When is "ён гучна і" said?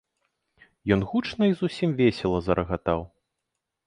0.95-1.53